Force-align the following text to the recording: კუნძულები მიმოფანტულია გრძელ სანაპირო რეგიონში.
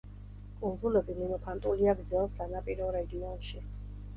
კუნძულები 0.61 1.17
მიმოფანტულია 1.19 1.95
გრძელ 2.01 2.25
სანაპირო 2.39 2.89
რეგიონში. 2.97 3.63